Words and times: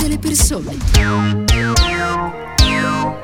delle 0.00 0.18
persone. 0.18 1.59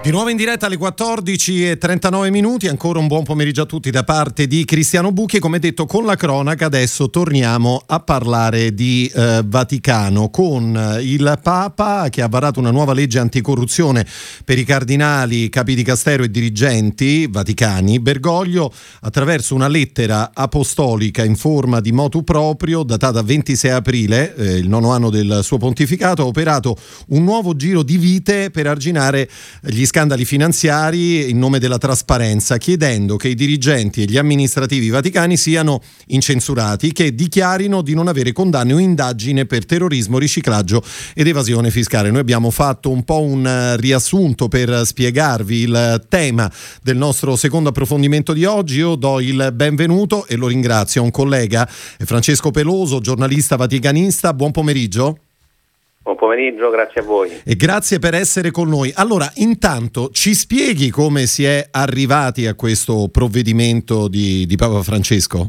Di 0.06 0.12
nuovo 0.12 0.28
in 0.28 0.36
diretta 0.36 0.66
alle 0.66 0.76
14 0.76 1.70
e 1.70 1.78
39 1.78 2.30
minuti, 2.30 2.68
ancora 2.68 3.00
un 3.00 3.08
buon 3.08 3.24
pomeriggio 3.24 3.62
a 3.62 3.66
tutti 3.66 3.90
da 3.90 4.04
parte 4.04 4.46
di 4.46 4.64
Cristiano 4.64 5.10
Bucchi. 5.10 5.40
Come 5.40 5.58
detto 5.58 5.84
con 5.84 6.04
la 6.04 6.14
cronaca 6.14 6.66
adesso 6.66 7.10
torniamo 7.10 7.82
a 7.84 7.98
parlare 7.98 8.72
di 8.72 9.10
eh, 9.12 9.42
Vaticano 9.44 10.30
con 10.30 11.00
il 11.00 11.40
Papa 11.42 12.08
che 12.08 12.22
ha 12.22 12.28
varato 12.28 12.60
una 12.60 12.70
nuova 12.70 12.92
legge 12.92 13.18
anticorruzione 13.18 14.06
per 14.44 14.60
i 14.60 14.64
cardinali, 14.64 15.48
capi 15.48 15.74
di 15.74 15.82
castero 15.82 16.22
e 16.22 16.30
dirigenti 16.30 17.26
vaticani. 17.26 17.98
Bergoglio 17.98 18.72
attraverso 19.00 19.56
una 19.56 19.66
lettera 19.66 20.30
apostolica 20.32 21.24
in 21.24 21.34
forma 21.34 21.80
di 21.80 21.90
motu 21.90 22.22
proprio 22.22 22.84
datata 22.84 23.22
26 23.22 23.70
aprile, 23.72 24.36
eh, 24.36 24.56
il 24.58 24.68
nono 24.68 24.92
anno 24.92 25.10
del 25.10 25.40
suo 25.42 25.58
pontificato, 25.58 26.22
ha 26.22 26.26
operato 26.26 26.76
un 27.08 27.24
nuovo 27.24 27.56
giro 27.56 27.82
di 27.82 27.96
vite 27.96 28.52
per 28.52 28.68
arginare 28.68 29.28
gli 29.62 29.78
scandali 29.78 29.94
scandali 29.96 30.26
finanziari 30.26 31.30
in 31.30 31.38
nome 31.38 31.58
della 31.58 31.78
trasparenza, 31.78 32.58
chiedendo 32.58 33.16
che 33.16 33.28
i 33.28 33.34
dirigenti 33.34 34.02
e 34.02 34.04
gli 34.04 34.18
amministrativi 34.18 34.90
vaticani 34.90 35.38
siano 35.38 35.80
incensurati, 36.08 36.92
che 36.92 37.14
dichiarino 37.14 37.80
di 37.80 37.94
non 37.94 38.06
avere 38.06 38.32
condanne 38.32 38.74
o 38.74 38.78
indagine 38.78 39.46
per 39.46 39.64
terrorismo, 39.64 40.18
riciclaggio 40.18 40.84
ed 41.14 41.26
evasione 41.26 41.70
fiscale. 41.70 42.10
Noi 42.10 42.20
abbiamo 42.20 42.50
fatto 42.50 42.90
un 42.90 43.04
po' 43.04 43.22
un 43.22 43.46
eh, 43.46 43.78
riassunto 43.78 44.48
per 44.48 44.82
spiegarvi 44.84 45.60
il 45.60 46.04
tema 46.10 46.52
del 46.82 46.98
nostro 46.98 47.34
secondo 47.34 47.70
approfondimento 47.70 48.34
di 48.34 48.44
oggi. 48.44 48.76
Io 48.76 48.96
do 48.96 49.18
il 49.18 49.50
benvenuto 49.54 50.26
e 50.26 50.36
lo 50.36 50.48
ringrazio 50.48 51.00
a 51.00 51.04
un 51.04 51.10
collega, 51.10 51.66
Francesco 51.66 52.50
Peloso, 52.50 53.00
giornalista 53.00 53.56
vaticanista. 53.56 54.34
Buon 54.34 54.50
pomeriggio. 54.50 55.20
Buon 56.06 56.18
pomeriggio, 56.18 56.70
grazie 56.70 57.00
a 57.00 57.04
voi. 57.04 57.28
E 57.44 57.56
grazie 57.56 57.98
per 57.98 58.14
essere 58.14 58.52
con 58.52 58.68
noi. 58.68 58.92
Allora, 58.94 59.26
intanto 59.42 60.10
ci 60.10 60.34
spieghi 60.34 60.88
come 60.88 61.26
si 61.26 61.44
è 61.44 61.66
arrivati 61.68 62.46
a 62.46 62.54
questo 62.54 63.08
provvedimento 63.10 64.06
di, 64.06 64.46
di 64.46 64.54
Papa 64.54 64.82
Francesco? 64.82 65.48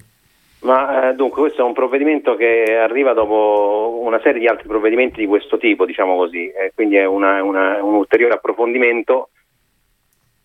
Ma 0.61 1.09
eh, 1.09 1.13
dunque, 1.13 1.41
questo 1.41 1.61
è 1.61 1.63
un 1.63 1.73
provvedimento 1.73 2.35
che 2.35 2.75
arriva 2.75 3.13
dopo 3.13 4.01
una 4.01 4.19
serie 4.23 4.39
di 4.39 4.47
altri 4.47 4.67
provvedimenti 4.67 5.19
di 5.19 5.27
questo 5.27 5.59
tipo, 5.59 5.85
diciamo 5.85 6.15
così, 6.15 6.49
eh, 6.49 6.71
quindi 6.73 6.95
è 6.95 7.05
una, 7.05 7.43
una, 7.43 7.83
un 7.83 7.93
ulteriore 7.93 8.33
approfondimento 8.33 9.29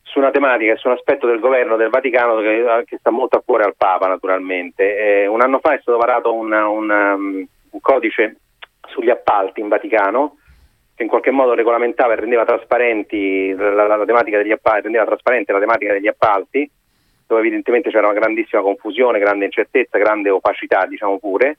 su 0.02 0.18
una 0.18 0.30
tematica 0.30 0.76
su 0.76 0.88
un 0.88 0.92
aspetto 0.92 1.26
del 1.26 1.40
governo 1.40 1.76
del 1.76 1.88
Vaticano 1.88 2.36
che, 2.42 2.84
che 2.84 2.98
sta 2.98 3.08
molto 3.08 3.38
a 3.38 3.42
cuore 3.42 3.64
al 3.64 3.76
Papa, 3.78 4.08
naturalmente. 4.08 5.22
Eh, 5.22 5.26
un 5.26 5.40
anno 5.40 5.58
fa 5.58 5.72
è 5.72 5.78
stato 5.80 5.96
varato 5.96 6.34
una, 6.34 6.68
una, 6.68 7.14
um, 7.14 7.46
un 7.70 7.80
codice 7.80 8.36
sugli 8.88 9.10
appalti 9.10 9.60
in 9.60 9.68
Vaticano, 9.68 10.36
che 10.94 11.02
in 11.02 11.08
qualche 11.08 11.30
modo 11.30 11.54
regolamentava 11.54 12.12
e 12.12 12.16
rendeva 12.16 12.44
la, 12.44 13.86
la, 13.86 13.96
la 13.96 14.04
tematica 14.04 14.38
degli 14.38 14.52
appalti, 14.52 14.82
rendeva 14.82 15.04
trasparente 15.04 15.52
la 15.52 15.58
tematica 15.58 15.92
degli 15.92 16.08
appalti, 16.08 16.70
dove 17.26 17.40
evidentemente 17.40 17.90
c'era 17.90 18.08
una 18.08 18.18
grandissima 18.18 18.62
confusione, 18.62 19.18
grande 19.18 19.46
incertezza, 19.46 19.98
grande 19.98 20.30
opacità, 20.30 20.86
diciamo 20.86 21.18
pure. 21.18 21.58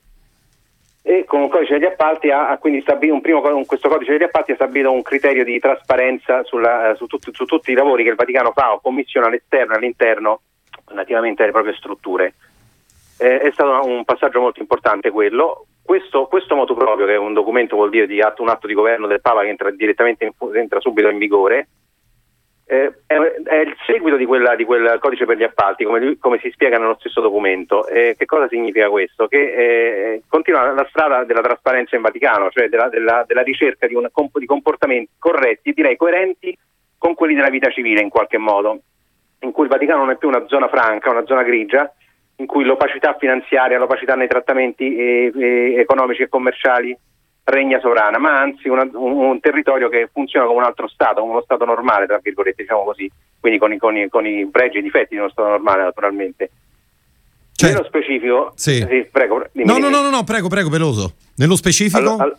E 1.02 1.24
con 1.26 1.42
un 1.42 1.48
codice 1.48 1.74
degli 1.74 1.84
appalti 1.84 2.30
ha, 2.30 2.48
ha 2.48 2.56
quindi 2.56 2.80
stabilito 2.80 3.14
un 3.14 3.20
primo, 3.20 3.42
questo 3.66 3.88
codice 3.88 4.12
degli 4.12 4.22
appalti 4.22 4.52
ha 4.52 4.54
stabilito 4.54 4.90
un 4.90 5.02
criterio 5.02 5.44
di 5.44 5.58
trasparenza 5.58 6.44
sulla, 6.44 6.94
su, 6.96 7.06
tutti, 7.06 7.30
su 7.32 7.44
tutti 7.44 7.72
i 7.72 7.74
lavori 7.74 8.04
che 8.04 8.10
il 8.10 8.16
Vaticano 8.16 8.52
fa 8.52 8.72
o 8.72 8.80
commissiona 8.80 9.26
all'esterno 9.26 9.74
e 9.74 9.76
all'interno 9.76 10.40
relativamente 10.86 11.42
alle 11.42 11.52
proprie 11.52 11.74
strutture. 11.74 12.34
Eh, 13.24 13.38
è 13.38 13.50
stato 13.52 13.88
un 13.88 14.04
passaggio 14.04 14.38
molto 14.38 14.60
importante 14.60 15.10
quello. 15.10 15.64
Questo, 15.82 16.26
questo 16.26 16.54
motu 16.54 16.74
proprio, 16.74 17.06
che 17.06 17.14
è 17.14 17.16
un 17.16 17.32
documento, 17.32 17.74
vuol 17.74 17.88
dire 17.88 18.06
di 18.06 18.20
atto, 18.20 18.42
un 18.42 18.50
atto 18.50 18.66
di 18.66 18.74
governo 18.74 19.06
del 19.06 19.22
Papa 19.22 19.40
che 19.40 19.48
entra 19.48 19.70
direttamente 19.70 20.26
in, 20.26 20.32
entra 20.54 20.78
subito 20.78 21.08
in 21.08 21.16
vigore, 21.16 21.68
eh, 22.66 22.92
è, 23.06 23.14
è, 23.14 23.56
il 23.60 23.74
seguito 23.86 24.16
di, 24.16 24.26
quella, 24.26 24.54
di, 24.56 24.66
quel 24.66 24.98
codice 25.00 25.24
per 25.24 25.38
gli 25.38 25.42
appalti, 25.42 25.84
come, 25.84 26.18
come 26.18 26.38
si 26.40 26.50
spiega 26.50 26.76
nello 26.76 26.96
stesso 26.98 27.22
documento. 27.22 27.86
Eh, 27.86 28.14
che 28.14 28.26
cosa 28.26 28.46
significa 28.46 28.90
questo? 28.90 29.26
Che 29.26 29.38
eh, 29.38 30.22
continua 30.28 30.72
la 30.72 30.86
strada 30.90 31.24
della 31.24 31.40
trasparenza 31.40 31.96
in 31.96 32.02
Vaticano, 32.02 32.50
cioè 32.50 32.68
della, 32.68 32.90
della, 32.90 33.24
della 33.26 33.42
ricerca 33.42 33.86
di, 33.86 33.94
un, 33.94 34.06
di 34.34 34.46
comportamenti 34.46 35.12
corretti, 35.18 35.72
direi 35.72 35.96
coerenti 35.96 36.54
con 36.98 37.14
quelli 37.14 37.34
della 37.34 37.48
vita 37.48 37.70
civile 37.70 38.02
in 38.02 38.10
qualche 38.10 38.36
modo, 38.36 38.80
in 39.40 39.50
cui 39.50 39.64
il 39.64 39.70
Vaticano 39.70 40.00
non 40.00 40.10
è 40.10 40.16
più 40.18 40.28
una 40.28 40.46
zona 40.46 40.68
franca, 40.68 41.08
una 41.08 41.24
zona 41.24 41.42
grigia, 41.42 41.90
in 42.36 42.46
cui 42.46 42.64
l'opacità 42.64 43.16
finanziaria, 43.18 43.78
l'opacità 43.78 44.14
nei 44.14 44.28
trattamenti 44.28 44.96
eh, 44.96 45.32
eh, 45.34 45.74
economici 45.78 46.22
e 46.22 46.28
commerciali 46.28 46.96
regna 47.44 47.78
sovrana, 47.78 48.18
ma 48.18 48.40
anzi 48.40 48.68
una, 48.68 48.88
un, 48.92 49.12
un, 49.12 49.40
territorio 49.40 49.88
che 49.88 50.08
funziona 50.10 50.46
come 50.46 50.58
un 50.58 50.64
altro 50.64 50.88
Stato, 50.88 51.20
come 51.20 51.32
uno 51.32 51.42
Stato 51.42 51.64
normale, 51.64 52.06
tra 52.06 52.18
virgolette, 52.20 52.62
diciamo 52.62 52.84
così, 52.84 53.10
quindi 53.38 53.58
con 53.58 53.72
i, 53.72 53.78
con 53.78 53.96
i, 53.96 54.08
con 54.08 54.26
i 54.26 54.48
pregi 54.50 54.76
e 54.76 54.80
i 54.80 54.82
difetti 54.82 55.14
di 55.14 55.20
uno 55.20 55.28
Stato 55.28 55.48
normale 55.48 55.82
naturalmente. 55.82 56.50
Certo. 57.52 57.74
Nello 57.74 57.86
specifico, 57.86 58.52
sì. 58.56 58.84
Sì, 58.88 59.08
prego, 59.12 59.46
dimmi, 59.52 59.66
no, 59.66 59.78
no, 59.78 59.88
no, 59.88 60.08
no, 60.08 60.24
prego, 60.24 60.48
prego, 60.48 60.70
veloso. 60.70 61.14
Nello 61.36 61.54
specifico? 61.54 62.14
All, 62.14 62.20
all, 62.20 62.36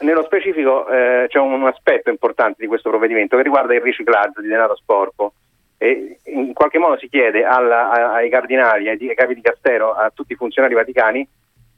nello 0.00 0.24
specifico 0.24 0.88
eh, 0.88 1.26
c'è 1.28 1.38
un, 1.38 1.52
un 1.52 1.66
aspetto 1.66 2.10
importante 2.10 2.56
di 2.58 2.66
questo 2.66 2.88
provvedimento 2.88 3.36
che 3.36 3.42
riguarda 3.42 3.74
il 3.74 3.80
riciclaggio 3.80 4.40
di 4.40 4.48
denaro 4.48 4.74
sporco 4.74 5.34
e 5.78 6.18
in 6.24 6.52
qualche 6.54 6.78
modo 6.78 6.98
si 6.98 7.08
chiede 7.08 7.44
alla, 7.44 8.12
ai 8.12 8.30
cardinali, 8.30 8.88
ai, 8.88 9.14
capi 9.14 9.34
di 9.34 9.40
Castero, 9.42 9.92
a 9.92 10.10
tutti 10.14 10.32
i 10.32 10.36
funzionari 10.36 10.74
vaticani 10.74 11.26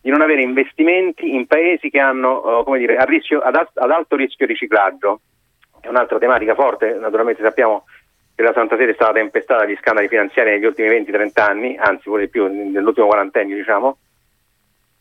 di 0.00 0.10
non 0.10 0.20
avere 0.20 0.42
investimenti 0.42 1.34
in 1.34 1.46
paesi 1.46 1.90
che 1.90 1.98
hanno 1.98 2.64
uh, 2.64 2.76
dire, 2.76 2.96
rischio, 3.06 3.40
ad, 3.40 3.56
ad, 3.56 3.90
alto 3.90 4.16
rischio 4.16 4.46
riciclaggio. 4.46 5.20
È 5.80 5.88
un'altra 5.88 6.18
tematica 6.18 6.54
forte, 6.54 6.94
naturalmente 6.94 7.42
sappiamo 7.42 7.84
che 8.34 8.42
la 8.42 8.52
Santa 8.52 8.76
Sede 8.76 8.92
è 8.92 8.94
stata 8.94 9.12
tempestata 9.12 9.64
dagli 9.64 9.76
scandali 9.80 10.08
finanziari 10.08 10.50
negli 10.50 10.64
ultimi 10.64 10.88
20-30 10.88 11.30
anni, 11.34 11.76
anzi 11.76 12.04
pure 12.04 12.22
di 12.22 12.28
più 12.28 12.46
nell'ultimo 12.46 13.06
quarantennio 13.06 13.56
diciamo, 13.56 13.98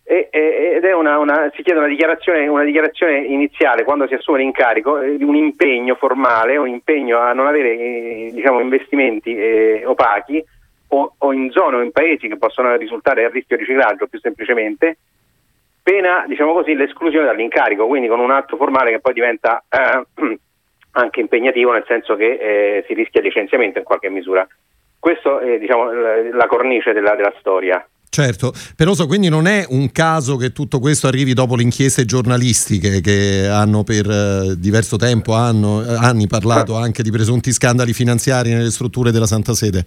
ed 0.09 0.85
è 0.85 0.93
una, 0.93 1.17
una, 1.19 1.51
si 1.53 1.61
chiede 1.63 1.79
una 1.79 1.89
dichiarazione, 1.89 2.47
una 2.47 2.63
dichiarazione, 2.63 3.17
iniziale 3.17 3.83
quando 3.83 4.07
si 4.07 4.13
assume 4.13 4.37
l'incarico 4.37 5.01
eh, 5.01 5.17
un 5.19 5.35
impegno 5.35 5.95
formale, 5.95 6.55
un 6.55 6.69
impegno 6.69 7.19
a 7.19 7.33
non 7.33 7.45
avere 7.45 7.77
eh, 7.77 8.29
diciamo, 8.31 8.61
investimenti 8.61 9.35
eh, 9.35 9.83
opachi 9.85 10.41
o, 10.89 11.13
o, 11.17 11.33
in 11.33 11.51
zone 11.51 11.75
o 11.75 11.81
in 11.81 11.91
paesi 11.91 12.29
che 12.29 12.37
possono 12.37 12.73
risultare 12.77 13.25
a 13.25 13.29
rischio 13.29 13.57
riciclaggio 13.57 14.07
più 14.07 14.17
semplicemente, 14.21 14.97
pena 15.83 16.23
diciamo 16.25 16.53
così, 16.53 16.73
l'esclusione 16.73 17.25
dall'incarico, 17.25 17.85
quindi 17.85 18.07
con 18.07 18.21
un 18.21 18.31
atto 18.31 18.55
formale 18.55 18.91
che 18.91 19.01
poi 19.01 19.13
diventa 19.13 19.61
eh, 19.67 20.05
anche 20.91 21.19
impegnativo 21.19 21.73
nel 21.73 21.83
senso 21.85 22.15
che 22.15 22.31
eh, 22.31 22.85
si 22.87 22.93
rischia 22.93 23.19
licenziamento 23.19 23.79
in 23.79 23.83
qualche 23.83 24.09
misura. 24.09 24.47
Questa 25.07 25.39
è 25.39 25.57
diciamo, 25.57 25.89
la 25.89 26.47
cornice 26.47 26.91
della, 26.91 27.15
della 27.15 27.33
storia. 27.39 27.81
Certo, 28.09 28.51
Peroso, 28.75 29.07
quindi 29.07 29.29
non 29.29 29.47
è 29.47 29.63
un 29.69 29.89
caso 29.93 30.35
che 30.35 30.51
tutto 30.51 30.79
questo 30.79 31.07
arrivi 31.07 31.33
dopo 31.33 31.55
le 31.55 31.63
inchieste 31.63 32.03
giornalistiche 32.03 32.99
che 32.99 33.47
hanno 33.47 33.83
per 33.83 34.03
eh, 34.03 34.59
diverso 34.59 34.97
tempo, 34.97 35.31
hanno, 35.31 35.79
eh, 35.79 35.95
anni 35.95 36.27
parlato 36.27 36.75
anche 36.75 37.03
di 37.03 37.11
presunti 37.11 37.53
scandali 37.53 37.93
finanziari 37.93 38.51
nelle 38.51 38.69
strutture 38.69 39.11
della 39.11 39.27
Santa 39.27 39.53
Sede? 39.53 39.85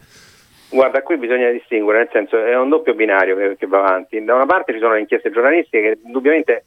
Guarda, 0.71 1.03
qui 1.03 1.19
bisogna 1.19 1.51
distinguere, 1.51 1.99
nel 1.99 2.09
senso 2.11 2.43
è 2.43 2.57
un 2.57 2.71
doppio 2.71 2.95
binario 2.95 3.37
che, 3.37 3.57
che 3.59 3.67
va 3.67 3.81
avanti. 3.81 4.25
Da 4.25 4.35
una 4.35 4.47
parte 4.47 4.73
ci 4.73 4.79
sono 4.79 4.95
le 4.95 5.01
inchieste 5.01 5.31
giornalistiche 5.31 5.83
che 5.83 5.99
indubbiamente 6.03 6.65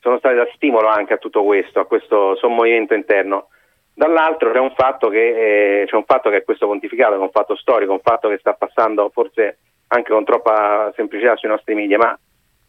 sono 0.00 0.18
state 0.18 0.34
da 0.34 0.48
stimolo 0.56 0.88
anche 0.88 1.12
a 1.12 1.18
tutto 1.18 1.44
questo, 1.44 1.78
a 1.78 1.86
questo 1.86 2.34
sommovimento 2.40 2.92
interno. 2.92 3.50
Dall'altro 3.96 4.50
c'è 4.50 4.58
un 4.58 4.74
fatto 4.74 5.08
che, 5.08 5.82
eh, 5.82 5.86
c'è 5.86 5.94
un 5.94 6.04
fatto 6.04 6.28
che 6.28 6.42
questo 6.42 6.66
pontificato, 6.66 7.14
è 7.14 7.18
un 7.18 7.30
fatto 7.30 7.54
storico, 7.54 7.92
un 7.92 8.00
fatto 8.00 8.28
che 8.28 8.38
sta 8.38 8.52
passando 8.52 9.08
forse 9.10 9.58
anche 9.86 10.10
con 10.10 10.24
troppa 10.24 10.92
semplicità 10.96 11.36
sui 11.36 11.48
nostri 11.48 11.74
media, 11.74 11.96
ma 11.96 12.18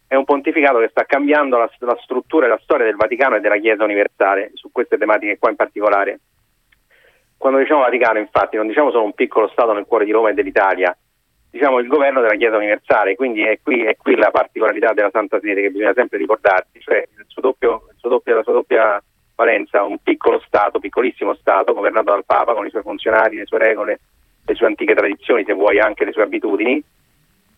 è 0.07 0.13
un 0.13 0.23
pontificato 0.23 0.77
che 0.77 0.89
sta 0.89 1.03
cambiando 1.05 1.57
la, 1.57 1.67
la 1.79 1.97
struttura 2.03 2.45
e 2.45 2.49
la 2.49 2.59
storia 2.61 2.85
del 2.85 2.95
Vaticano 2.95 3.37
e 3.37 3.39
della 3.39 3.57
Chiesa 3.57 3.83
universale 3.83 4.51
su 4.53 4.71
queste 4.71 4.99
tematiche 4.99 5.39
qua 5.39 5.49
in 5.49 5.55
particolare. 5.55 6.19
Quando 7.37 7.57
diciamo 7.57 7.81
Vaticano, 7.81 8.19
infatti, 8.19 8.55
non 8.55 8.67
diciamo 8.67 8.91
solo 8.91 9.05
un 9.05 9.13
piccolo 9.13 9.47
Stato 9.47 9.73
nel 9.73 9.85
cuore 9.85 10.05
di 10.05 10.11
Roma 10.11 10.29
e 10.29 10.33
dell'Italia, 10.33 10.95
diciamo 11.49 11.79
il 11.79 11.87
governo 11.87 12.21
della 12.21 12.35
Chiesa 12.35 12.57
universale, 12.57 13.15
quindi 13.15 13.41
è 13.41 13.57
qui, 13.63 13.83
è 13.83 13.95
qui 13.97 14.15
la 14.15 14.29
particolarità 14.29 14.93
della 14.93 15.09
Santa 15.11 15.39
Sede 15.39 15.61
che 15.61 15.71
bisogna 15.71 15.93
sempre 15.93 16.19
ricordarsi, 16.19 16.79
cioè 16.79 16.97
il 17.17 17.25
suo 17.27 17.41
doppio, 17.41 17.87
il 17.89 17.97
suo 17.97 18.09
doppio, 18.09 18.35
la 18.35 18.43
sua 18.43 18.53
doppia 18.53 19.01
valenza, 19.35 19.83
un 19.83 19.97
piccolo 20.01 20.41
Stato, 20.45 20.79
piccolissimo 20.79 21.35
Stato, 21.35 21.73
governato 21.73 22.11
dal 22.11 22.25
Papa 22.25 22.53
con 22.53 22.65
i 22.65 22.69
suoi 22.69 22.81
funzionari, 22.81 23.37
le 23.37 23.45
sue 23.45 23.57
regole, 23.57 23.99
le 24.45 24.55
sue 24.55 24.67
antiche 24.67 24.95
tradizioni, 24.95 25.43
se 25.45 25.53
vuoi 25.53 25.79
anche 25.79 26.05
le 26.05 26.11
sue 26.11 26.23
abitudini, 26.23 26.81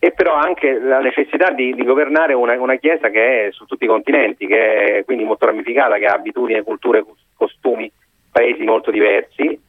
e 0.00 0.12
però 0.12 0.34
anche 0.34 0.78
la 0.78 1.00
necessità 1.00 1.50
di, 1.50 1.74
di 1.74 1.84
governare 1.84 2.32
una, 2.32 2.60
una, 2.60 2.76
Chiesa 2.76 3.10
che 3.10 3.46
è 3.46 3.52
su 3.52 3.64
tutti 3.64 3.84
i 3.84 3.88
continenti, 3.88 4.46
che 4.46 4.98
è 4.98 5.04
quindi 5.04 5.24
molto 5.24 5.46
ramificata, 5.46 5.98
che 5.98 6.06
ha 6.06 6.14
abitudini, 6.14 6.62
culture, 6.62 7.04
costumi, 7.34 7.90
paesi 8.30 8.62
molto 8.64 8.90
diversi, 8.90 9.60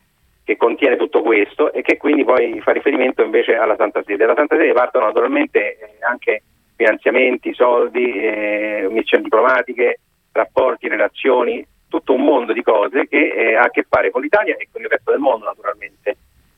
che 0.43 0.57
contiene 0.57 0.97
tutto 0.97 1.21
questo 1.21 1.71
e 1.73 1.81
che 1.81 1.97
quindi 1.97 2.23
poi 2.23 2.59
fa 2.61 2.71
riferimento 2.71 3.23
invece 3.23 3.55
alla 3.55 3.75
Santa 3.75 4.03
Sede. 4.03 4.25
Dalla 4.25 4.35
Santa 4.35 4.55
Sede 4.55 4.73
partono 4.73 5.05
naturalmente 5.05 5.77
eh, 5.77 5.97
anche 6.07 6.43
finanziamenti, 6.75 7.53
soldi, 7.53 8.13
eh, 8.13 8.87
missioni 8.89 9.23
diplomatiche, 9.23 9.99
rapporti, 10.31 10.87
relazioni, 10.87 11.65
tutto 12.09 12.13
un 12.15 12.23
mondo 12.23 12.53
di 12.53 12.63
cose 12.63 13.07
che 13.07 13.31
eh, 13.31 13.55
ha 13.55 13.63
a 13.63 13.69
che 13.69 13.85
fare 13.87 14.09
con 14.09 14.21
l'Italia 14.21 14.55
e 14.57 14.67
con 14.71 14.81
il 14.81 14.87
resto 14.87 15.11
del 15.11 15.19
mondo 15.19 15.45
naturalmente, 15.45 16.17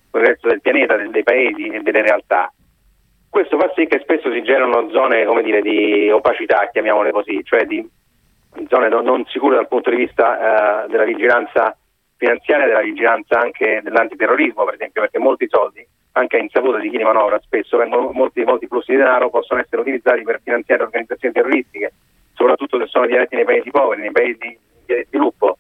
con 0.10 0.22
il 0.22 0.28
resto 0.28 0.48
del 0.48 0.62
pianeta, 0.62 0.96
del, 0.96 1.10
dei 1.10 1.24
paesi 1.24 1.68
e 1.68 1.82
delle 1.82 2.02
realtà. 2.02 2.52
Questo 3.30 3.58
fa 3.58 3.72
sì 3.76 3.86
che 3.86 4.00
spesso 4.00 4.32
si 4.32 4.44
generano 4.44 4.90
zone 4.90 5.26
dire, 5.44 5.62
di 5.62 6.10
opacità, 6.10 6.70
chiamiamole 6.72 7.12
così, 7.12 7.44
cioè 7.44 7.66
di 7.66 7.86
zone 8.68 8.90
non, 8.90 9.26
sicure 9.28 9.56
dal 9.56 9.68
punto 9.68 9.90
di 9.90 9.96
vista 9.98 10.86
eh, 10.86 10.88
della 10.90 11.06
vigilanza 11.06 11.76
finanziaria, 12.18 12.68
della 12.68 12.82
vigilanza 12.82 13.40
anche 13.40 13.82
dell'antiterrorismo, 13.84 14.64
per 14.66 14.74
esempio, 14.76 15.02
perché 15.02 15.18
molti 15.18 15.48
soldi, 15.50 15.86
anche 16.14 16.38
a 16.38 16.42
insaputa 16.42 16.78
di 16.78 16.90
chi 16.90 16.98
ne 16.98 17.06
manovra, 17.06 17.40
spesso 17.40 17.78
vengono, 17.78 18.12
molti, 18.12 18.44
molti 18.44 18.68
flussi 18.68 18.92
di 18.92 18.98
denaro 18.98 19.30
possono 19.30 19.62
essere 19.62 19.82
utilizzati 19.82 20.24
per 20.24 20.42
finanziare 20.44 20.84
organizzazioni 20.84 21.34
terroristiche, 21.34 21.94
soprattutto 22.34 22.80
se 22.80 22.88
sono 22.88 23.06
diretti 23.06 23.36
nei 23.36 23.46
paesi 23.46 23.72
poveri, 23.72 24.02
nei 24.02 24.12
paesi 24.12 24.60
di 24.96 25.06
sviluppo, 25.08 25.58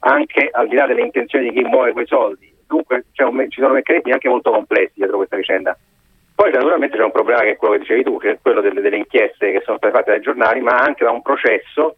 anche 0.00 0.48
al 0.52 0.68
di 0.68 0.76
là 0.76 0.86
delle 0.86 1.02
intenzioni 1.02 1.50
di 1.50 1.60
chi 1.60 1.68
muove 1.68 1.92
quei 1.92 2.06
soldi. 2.06 2.54
Dunque 2.66 3.04
un, 3.16 3.46
ci 3.50 3.60
sono 3.60 3.74
meccanismi 3.74 4.12
anche 4.12 4.28
molto 4.28 4.50
complessi 4.50 4.92
dietro 4.94 5.16
questa 5.16 5.36
vicenda. 5.36 5.76
Poi 6.34 6.52
naturalmente 6.52 6.96
c'è 6.96 7.02
un 7.02 7.10
problema 7.10 7.40
che 7.40 7.50
è 7.50 7.56
quello 7.56 7.74
che 7.74 7.80
dicevi 7.80 8.04
tu, 8.04 8.18
che 8.18 8.30
è 8.30 8.38
quello 8.40 8.60
delle, 8.60 8.80
delle 8.80 8.98
inchieste 8.98 9.50
che 9.50 9.62
sono 9.64 9.76
state 9.78 9.92
fatte 9.92 10.10
dai 10.12 10.20
giornali, 10.20 10.60
ma 10.60 10.78
anche 10.78 11.04
da 11.04 11.10
un 11.10 11.22
processo 11.22 11.96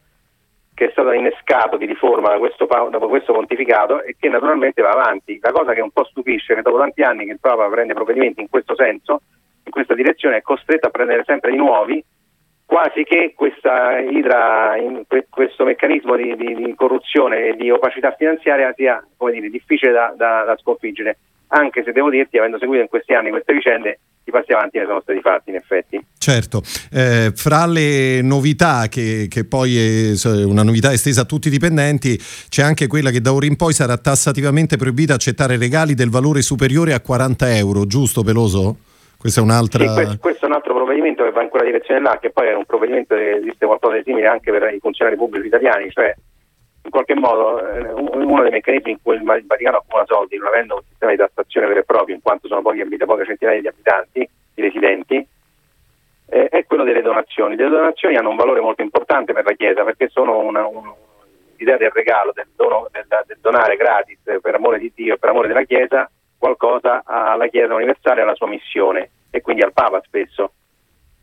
che 0.73 0.87
è 0.87 0.91
stato 0.93 1.12
innescato 1.12 1.77
di 1.77 1.85
riforma 1.85 2.31
da 2.31 2.38
questo, 2.38 2.65
dopo 2.65 3.09
questo 3.09 3.35
pontificato 3.35 4.03
e 4.03 4.17
che 4.19 4.31
naturalmente 4.31 4.81
va 4.81 4.93
avanti. 4.93 5.38
La 5.43 5.53
cosa 5.53 5.75
che 5.75 5.82
un 5.82 5.91
po' 5.91 6.05
stupisce 6.05 6.55
è 6.55 6.56
che 6.56 6.62
dopo 6.62 6.79
tanti 6.79 7.03
anni 7.03 7.27
che 7.27 7.32
il 7.32 7.38
Papa 7.38 7.69
prende 7.69 7.93
provvedimenti 7.93 8.41
in 8.41 8.49
questo 8.49 8.75
senso, 8.75 9.21
in 9.62 9.71
questa 9.71 9.93
direzione, 9.93 10.38
è 10.38 10.41
costretto 10.43 10.87
a 10.87 10.91
prendere 10.91 11.23
sempre 11.27 11.50
di 11.50 11.59
nuovi, 11.59 12.03
quasi 12.70 13.02
che 13.02 13.34
idra, 14.12 14.76
questo 15.28 15.64
meccanismo 15.64 16.14
di, 16.14 16.37
di, 16.37 16.55
di, 16.55 16.75
corruzione 16.76 17.49
e 17.49 17.56
di 17.56 17.69
opacità 17.69 18.14
finanziaria 18.17 18.72
sia 18.76 19.05
dire, 19.32 19.50
difficile 19.50 19.90
da, 19.90 20.14
da, 20.17 20.44
da 20.46 20.56
sconfiggere, 20.56 21.19
anche 21.49 21.82
se 21.82 21.90
devo 21.90 22.11
dirti, 22.11 22.38
avendo 22.38 22.58
seguito 22.58 22.82
in 22.82 22.88
questi 22.88 23.12
anni 23.12 23.31
queste 23.31 23.55
vicende, 23.55 23.99
i 24.22 24.31
passi 24.31 24.52
avanti 24.52 24.78
ne 24.78 24.84
sono 24.87 25.00
stati 25.00 25.20
fatti 25.20 25.50
in 25.50 25.56
effetti. 25.56 26.00
Certo, 26.17 26.62
eh, 26.93 27.32
fra 27.34 27.67
le 27.67 28.22
novità 28.22 28.87
che, 28.87 29.26
che, 29.28 29.44
poi 29.44 29.76
è 29.76 30.44
una 30.44 30.62
novità 30.62 30.93
estesa 30.93 31.22
a 31.22 31.25
tutti 31.25 31.49
i 31.49 31.50
dipendenti 31.50 32.17
c'è 32.49 32.62
anche 32.62 32.87
quella 32.87 33.11
che 33.11 33.20
da 33.20 33.32
ora 33.32 33.46
in 33.46 33.56
poi 33.56 33.72
sarà 33.72 33.96
tassativamente 33.96 34.76
proibita 34.76 35.14
accettare 35.14 35.58
regali 35.58 35.94
del 35.94 36.08
valore 36.08 36.40
superiore 36.40 36.93
a 36.93 37.00
40 37.00 37.56
euro, 37.56 37.84
giusto 37.84 38.22
Peloso? 38.22 38.76
Questa 39.20 39.43
è 39.43 39.44
un'altra... 39.44 39.87
Sì, 39.87 39.93
questo, 39.93 40.19
questo, 40.19 40.46
è 40.46 40.49
un 40.49 40.55
altro 40.55 40.72
provvedimento 40.72 41.25
che 41.25 41.31
va 41.31 41.43
in 41.43 41.50
quella 41.50 41.67
direzione 41.67 42.00
là, 42.00 42.19
che 42.19 42.31
poi 42.31 42.49
è 42.49 42.55
un 42.55 42.64
provvedimento 42.64 43.14
che 43.14 43.32
esiste 43.32 43.67
qualcosa 43.67 43.96
di 43.96 44.02
simile 44.02 44.26
anche 44.26 44.50
per 44.50 44.72
i 44.72 44.78
funzionari 44.78 45.19
pubblici 45.19 45.49
italiani, 45.49 45.90
cioè 45.90 46.14
in 46.82 46.90
qualche 46.90 47.14
modo 47.14 47.62
eh, 47.69 47.93
uno 47.93 48.40
dei 48.40 48.50
meccanismi 48.50 48.93
in 48.93 49.02
cui 49.02 49.17
il 49.17 49.22
Vaticano 49.22 49.76
accumula 49.76 50.06
soldi, 50.06 50.38
non 50.38 50.46
avendo 50.46 50.76
un 50.76 50.82
sistema 50.88 51.11
di 51.11 51.19
tassazione 51.19 51.67
vero 51.67 51.81
e 51.81 51.84
proprio, 51.84 52.14
in 52.14 52.22
quanto 52.22 52.49
sono 52.49 52.62
pochi, 52.62 52.82
poche 52.82 53.26
centinaia 53.26 53.61
di 53.61 53.69
abitanti, 53.69 54.26
di 54.55 54.62
residenti, 54.62 55.28
eh, 56.31 56.49
è 56.49 56.64
quello 56.64 56.84
delle 56.84 57.02
donazioni. 57.02 57.56
Le 57.56 57.69
donazioni 57.69 58.17
hanno 58.17 58.31
un 58.31 58.37
valore 58.37 58.61
molto 58.61 58.81
importante 58.81 59.34
per 59.34 59.44
la 59.44 59.52
Chiesa 59.52 59.84
perché 59.84 60.08
sono 60.08 60.38
una, 60.38 60.67
un'idea 60.67 61.76
del 61.76 61.90
regalo, 61.93 62.32
del, 62.32 62.49
dono, 62.56 62.88
del, 62.90 63.05
del, 63.26 63.37
donare 63.43 63.76
gratis 63.76 64.17
per 64.40 64.55
amore 64.55 64.78
di 64.78 64.90
Dio 64.94 65.19
per 65.19 65.28
amore 65.28 65.49
della 65.49 65.64
Chiesa 65.64 66.11
qualcosa 66.40 67.02
alla 67.04 67.48
Chiesa 67.48 67.75
universale 67.75 68.22
alla 68.22 68.34
sua 68.34 68.48
missione 68.48 69.10
e 69.31 69.42
quindi 69.42 69.62
al 69.62 69.75
Papa 69.75 70.00
spesso. 70.02 70.52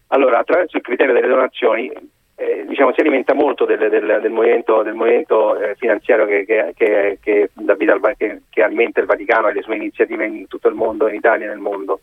Allora, 0.09 0.37
attraverso 0.37 0.77
il 0.77 0.83
criterio 0.83 1.13
delle 1.13 1.27
donazioni 1.27 1.91
eh, 2.35 2.65
diciamo, 2.67 2.93
si 2.93 2.99
alimenta 2.99 3.33
molto 3.33 3.65
del, 3.65 3.89
del, 3.89 4.19
del 4.21 4.31
movimento, 4.31 4.83
del 4.83 4.93
movimento 4.93 5.59
eh, 5.59 5.73
finanziario 5.75 6.27
che, 6.27 6.45
che, 6.45 7.17
che, 7.19 7.49
che, 7.59 8.63
alimenta 8.63 8.99
il 8.99 9.07
Vaticano 9.07 9.47
e 9.47 9.53
le 9.53 9.63
sue 9.63 9.75
iniziative 9.75 10.27
in 10.27 10.47
tutto 10.47 10.67
il 10.67 10.75
mondo, 10.75 11.07
in 11.07 11.15
Italia 11.15 11.47
e 11.47 11.49
nel 11.49 11.57
mondo. 11.57 11.99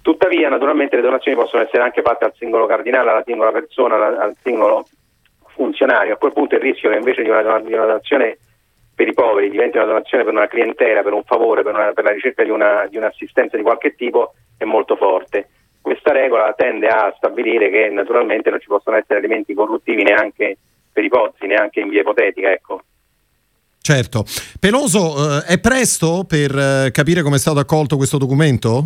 Tuttavia, 0.00 0.48
naturalmente, 0.48 0.94
le 0.94 1.02
donazioni 1.02 1.36
possono 1.36 1.62
essere 1.62 1.82
anche 1.82 2.02
fatte 2.02 2.24
al 2.24 2.34
singolo 2.36 2.66
cardinale, 2.66 3.10
alla 3.10 3.24
singola 3.24 3.50
persona, 3.50 3.96
al 4.20 4.36
singolo 4.42 4.86
funzionario. 5.48 6.14
A 6.14 6.18
quel 6.18 6.32
punto 6.32 6.54
il 6.54 6.60
rischio 6.60 6.90
che 6.90 6.96
invece 6.96 7.22
di 7.22 7.28
una, 7.28 7.58
di 7.58 7.72
una 7.72 7.86
donazione 7.86 8.38
per 9.02 9.08
i 9.08 9.14
poveri 9.14 9.50
diventi 9.50 9.78
una 9.78 9.86
donazione 9.86 10.22
per 10.22 10.32
una 10.32 10.46
clientela, 10.46 11.02
per 11.02 11.12
un 11.12 11.24
favore, 11.24 11.64
per, 11.64 11.74
una, 11.74 11.92
per 11.92 12.04
la 12.04 12.12
ricerca 12.12 12.44
di, 12.44 12.50
una, 12.50 12.86
di 12.88 12.96
un'assistenza 12.96 13.56
di 13.56 13.62
qualche 13.64 13.96
tipo 13.96 14.34
è 14.56 14.64
molto 14.64 14.94
forte 14.94 15.48
questa 15.82 16.12
regola 16.12 16.54
tende 16.56 16.86
a 16.86 17.12
stabilire 17.16 17.68
che 17.68 17.90
naturalmente 17.90 18.48
non 18.48 18.60
ci 18.60 18.68
possono 18.68 18.96
essere 18.96 19.18
elementi 19.18 19.52
corruttivi 19.52 20.04
neanche 20.04 20.56
per 20.92 21.04
i 21.04 21.08
pozzi, 21.08 21.46
neanche 21.46 21.80
in 21.80 21.88
via 21.88 22.00
ipotetica. 22.02 22.50
Ecco. 22.50 22.82
Certo. 23.80 24.24
Peloso, 24.60 25.40
eh, 25.40 25.54
è 25.54 25.58
presto 25.58 26.24
per 26.26 26.56
eh, 26.56 26.90
capire 26.92 27.22
come 27.22 27.36
è 27.36 27.40
stato 27.40 27.58
accolto 27.58 27.96
questo 27.96 28.16
documento? 28.16 28.84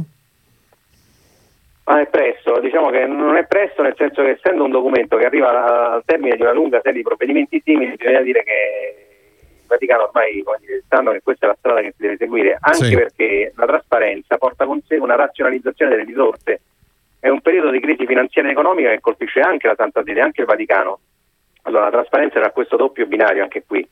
Ma 1.84 2.00
è 2.00 2.06
presto, 2.08 2.58
diciamo 2.60 2.90
che 2.90 3.04
non 3.04 3.36
è 3.36 3.44
presto 3.44 3.82
nel 3.82 3.94
senso 3.96 4.22
che 4.22 4.30
essendo 4.30 4.64
un 4.64 4.70
documento 4.70 5.16
che 5.18 5.26
arriva 5.26 5.92
al 5.92 6.02
termine 6.04 6.34
di 6.34 6.42
una 6.42 6.52
lunga 6.52 6.80
serie 6.82 6.98
di 6.98 7.04
provvedimenti 7.04 7.60
simili, 7.62 7.94
bisogna 7.94 8.22
dire 8.22 8.42
che 8.42 9.05
Vaticano 9.86 10.04
ormai 10.04 10.42
dire, 10.60 10.82
sanno 10.88 11.12
che 11.12 11.22
questa 11.22 11.46
è 11.46 11.48
la 11.48 11.56
strada 11.58 11.80
che 11.80 11.94
si 11.96 12.02
deve 12.02 12.16
seguire, 12.16 12.58
anche 12.60 12.84
sì. 12.84 12.94
perché 12.94 13.52
la 13.54 13.66
trasparenza 13.66 14.36
porta 14.36 14.66
con 14.66 14.82
sé 14.86 14.96
una 14.96 15.14
razionalizzazione 15.14 15.92
delle 15.92 16.04
risorse 16.04 16.60
è 17.20 17.28
un 17.28 17.40
periodo 17.40 17.70
di 17.70 17.80
crisi 17.80 18.06
finanziaria 18.06 18.50
e 18.50 18.52
economica 18.52 18.90
che 18.90 19.00
colpisce 19.00 19.40
anche 19.40 19.68
la 19.68 19.74
Santa 19.76 20.02
Sede, 20.04 20.20
anche 20.20 20.42
il 20.42 20.46
Vaticano. 20.46 20.98
Allora 21.62 21.84
la 21.84 21.90
trasparenza 21.90 22.38
era 22.38 22.50
questo 22.50 22.76
doppio 22.76 23.06
binario 23.06 23.42
anche 23.42 23.64
qui. 23.66 23.86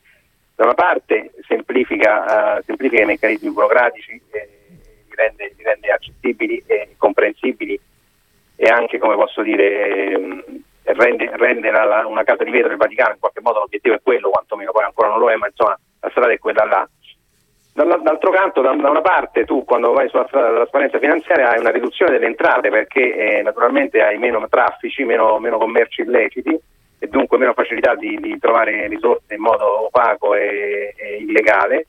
Da 0.54 0.64
una 0.64 0.74
parte 0.74 1.32
semplifica, 1.46 2.58
uh, 2.58 2.62
semplifica 2.64 3.02
i 3.02 3.06
meccanismi 3.06 3.50
burocratici, 3.50 4.20
eh, 4.30 4.48
li, 5.08 5.14
rende, 5.16 5.52
li, 5.56 5.62
rende, 5.64 5.90
accessibili 5.90 6.62
e 6.66 6.94
comprensibili 6.96 7.80
e 8.54 8.66
anche, 8.68 8.98
come 8.98 9.16
posso 9.16 9.42
dire, 9.42 10.12
eh, 10.12 10.92
rende, 10.92 11.28
rende 11.32 11.70
la, 11.72 11.82
la, 11.82 12.06
una 12.06 12.22
casa 12.22 12.44
di 12.44 12.52
vetro 12.52 12.68
del 12.68 12.76
Vaticano, 12.76 13.14
in 13.14 13.18
qualche 13.18 13.40
modo 13.40 13.58
l'obiettivo 13.58 13.96
è 13.96 14.00
quello, 14.00 14.30
quantomeno 14.30 14.70
poi 14.70 14.84
ancora 14.84 15.08
non 15.08 15.18
lo 15.18 15.28
è, 15.28 15.34
ma 15.34 15.48
insomma 15.48 15.76
strada 16.14 16.32
è 16.32 16.38
quella 16.38 16.64
là. 16.64 16.88
D'altro 17.74 18.30
canto, 18.30 18.60
da 18.60 18.70
una 18.70 19.00
parte, 19.00 19.44
tu 19.44 19.64
quando 19.64 19.92
vai 19.92 20.08
sulla 20.08 20.26
strada 20.28 20.46
della 20.46 20.58
trasparenza 20.58 21.00
finanziaria 21.00 21.50
hai 21.50 21.58
una 21.58 21.72
riduzione 21.72 22.12
delle 22.12 22.26
entrate 22.26 22.70
perché 22.70 23.16
eh, 23.16 23.42
naturalmente 23.42 24.00
hai 24.00 24.16
meno 24.16 24.46
traffici, 24.48 25.02
meno, 25.02 25.40
meno, 25.40 25.58
commerci 25.58 26.02
illeciti 26.02 26.56
e 27.00 27.08
dunque 27.08 27.36
meno 27.36 27.52
facilità 27.52 27.96
di, 27.96 28.16
di 28.20 28.38
trovare 28.38 28.86
risorse 28.86 29.34
in 29.34 29.40
modo 29.40 29.86
opaco 29.86 30.36
e, 30.36 30.94
e 30.96 31.16
illegale. 31.16 31.88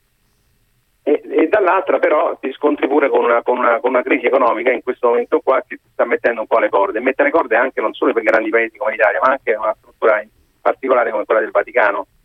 E, 1.04 1.22
e, 1.24 1.48
dall'altra 1.50 2.00
però 2.00 2.36
ti 2.40 2.52
scontri 2.54 2.88
pure 2.88 3.08
con 3.08 3.24
una, 3.24 3.44
con, 3.44 3.60
una, 3.60 3.80
con 3.80 3.92
una, 3.92 4.02
crisi 4.02 4.26
economica 4.26 4.72
in 4.72 4.82
questo 4.82 5.10
momento 5.10 5.40
qua 5.40 5.64
che 5.68 5.76
ti 5.76 5.90
sta 5.92 6.04
mettendo 6.04 6.42
un 6.42 6.48
po' 6.48 6.58
le 6.58 6.70
corde. 6.70 7.00
Mette 7.00 7.22
le 7.22 7.30
corde 7.30 7.58
anche 7.58 7.80
non 7.80 7.94
solo 7.94 8.12
per 8.12 8.24
grandi 8.24 8.50
paesi 8.50 8.76
come 8.78 8.94
l'Italia, 8.94 9.20
ma 9.22 9.34
anche 9.34 9.54
una 9.54 9.76
struttura 9.78 10.20
particolare 10.60 11.12
come 11.12 11.26
quella 11.26 11.42
del 11.42 11.52
Vaticano 11.52 12.08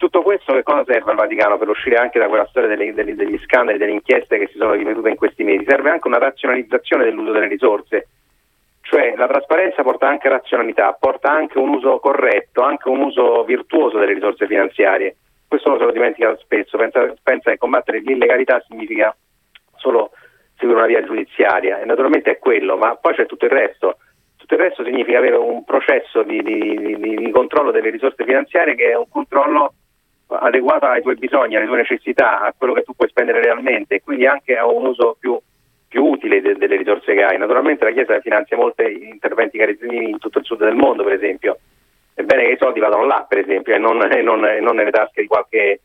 tutto 0.00 0.22
questo 0.22 0.54
che 0.54 0.62
cosa 0.62 0.82
serve 0.86 1.10
al 1.10 1.18
Vaticano 1.18 1.58
per 1.58 1.68
uscire 1.68 1.96
anche 1.96 2.18
da 2.18 2.26
quella 2.26 2.46
storia 2.46 2.70
delle, 2.70 2.94
delle, 2.94 3.14
degli 3.14 3.38
scandali, 3.44 3.76
delle 3.76 3.92
inchieste 3.92 4.38
che 4.38 4.46
si 4.46 4.56
sono 4.56 4.72
ripetute 4.72 5.10
in 5.10 5.16
questi 5.16 5.44
mesi? 5.44 5.66
Serve 5.68 5.90
anche 5.90 6.08
una 6.08 6.16
razionalizzazione 6.16 7.04
dell'uso 7.04 7.32
delle 7.32 7.48
risorse, 7.48 8.08
cioè 8.80 9.12
la 9.14 9.26
trasparenza 9.26 9.82
porta 9.82 10.08
anche 10.08 10.30
razionalità, 10.30 10.96
porta 10.98 11.30
anche 11.30 11.58
un 11.58 11.68
uso 11.68 11.98
corretto, 11.98 12.62
anche 12.62 12.88
un 12.88 13.02
uso 13.02 13.44
virtuoso 13.44 13.98
delle 13.98 14.14
risorse 14.14 14.46
finanziarie. 14.46 15.16
Questo 15.46 15.68
lo 15.68 15.76
se 15.76 15.84
lo 15.84 15.92
dimentica 15.92 16.34
spesso, 16.38 16.78
pensa, 16.78 17.12
pensa 17.22 17.50
che 17.50 17.58
combattere 17.58 18.00
l'illegalità 18.00 18.58
significa 18.66 19.14
solo 19.76 20.12
seguire 20.56 20.78
una 20.78 20.88
via 20.88 21.04
giudiziaria 21.04 21.78
e 21.78 21.84
naturalmente 21.84 22.30
è 22.30 22.38
quello, 22.38 22.78
ma 22.78 22.96
poi 22.96 23.12
c'è 23.12 23.26
tutto 23.26 23.44
il 23.44 23.50
resto. 23.50 23.98
Tutto 24.38 24.54
il 24.54 24.60
resto 24.60 24.82
significa 24.82 25.18
avere 25.18 25.36
un 25.36 25.62
processo 25.62 26.22
di, 26.22 26.42
di, 26.42 26.96
di, 26.96 27.16
di 27.16 27.30
controllo 27.30 27.70
delle 27.70 27.90
risorse 27.90 28.24
finanziarie 28.24 28.74
che 28.74 28.92
è 28.92 28.96
un 28.96 29.10
controllo 29.10 29.74
adeguata 30.38 30.90
ai 30.90 31.02
tuoi 31.02 31.16
bisogni, 31.16 31.56
alle 31.56 31.66
tue 31.66 31.76
necessità, 31.76 32.40
a 32.40 32.54
quello 32.56 32.72
che 32.72 32.82
tu 32.82 32.94
puoi 32.94 33.08
spendere 33.08 33.42
realmente 33.42 33.96
e 33.96 34.02
quindi 34.02 34.26
anche 34.26 34.56
a 34.56 34.66
un 34.66 34.86
uso 34.86 35.16
più, 35.18 35.38
più 35.88 36.04
utile 36.04 36.40
de, 36.40 36.56
delle 36.56 36.76
risorse 36.76 37.14
che 37.14 37.24
hai. 37.24 37.38
Naturalmente 37.38 37.84
la 37.84 37.92
Chiesa 37.92 38.20
finanzia 38.20 38.56
molti 38.56 39.08
interventi 39.08 39.58
caritativi 39.58 40.10
in 40.10 40.18
tutto 40.18 40.38
il 40.38 40.44
sud 40.44 40.58
del 40.58 40.74
mondo, 40.74 41.02
per 41.02 41.14
esempio. 41.14 41.58
È 42.14 42.22
bene 42.22 42.44
che 42.44 42.52
i 42.52 42.58
soldi 42.58 42.80
vadano 42.80 43.06
là, 43.06 43.24
per 43.28 43.38
esempio, 43.38 43.74
e 43.74 43.78
non, 43.78 44.00
e 44.02 44.22
non, 44.22 44.44
e 44.44 44.60
non 44.60 44.76
nelle 44.76 44.90
tasche 44.90 45.22
di 45.22 45.26
qualche, 45.26 45.80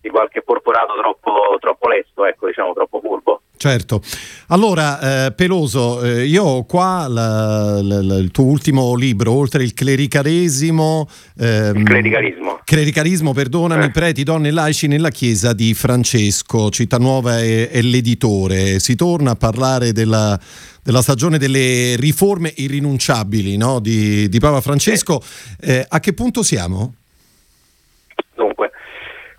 di 0.00 0.08
qualche 0.08 0.42
porporato 0.42 0.94
troppo, 1.00 1.56
troppo 1.60 1.88
lesto, 1.88 2.24
ecco, 2.24 2.46
diciamo, 2.46 2.72
troppo 2.72 3.00
furbo. 3.00 3.42
Certo. 3.60 4.00
Allora, 4.48 5.26
eh, 5.26 5.32
Peloso, 5.32 6.02
eh, 6.02 6.24
io 6.24 6.44
ho 6.44 6.64
qua 6.64 7.06
la, 7.08 7.82
la, 7.82 8.02
la, 8.02 8.16
il 8.16 8.30
tuo 8.30 8.44
ultimo 8.44 8.94
libro, 8.94 9.32
oltre 9.32 9.62
il 9.62 9.74
clericaresimo... 9.74 11.06
Ehm, 11.38 11.76
il 11.76 11.82
clericalismo. 11.84 12.60
Clericalismo, 12.64 13.34
perdonami, 13.34 13.84
eh. 13.84 13.90
preti, 13.90 14.22
donne 14.22 14.48
e 14.48 14.52
laici 14.52 14.86
nella 14.86 15.10
Chiesa 15.10 15.52
di 15.52 15.74
Francesco, 15.74 16.70
Città 16.70 16.96
Nuova 16.96 17.38
è, 17.40 17.68
è 17.68 17.82
l'editore. 17.82 18.78
Si 18.78 18.96
torna 18.96 19.32
a 19.32 19.36
parlare 19.36 19.92
della, 19.92 20.40
della 20.82 21.02
stagione 21.02 21.36
delle 21.36 21.96
riforme 21.96 22.50
irrinunciabili 22.56 23.58
no? 23.58 23.78
di, 23.78 24.26
di, 24.30 24.38
Papa 24.38 24.62
Francesco. 24.62 25.22
Eh, 25.60 25.84
a 25.86 26.00
che 26.00 26.14
punto 26.14 26.42
siamo? 26.42 26.94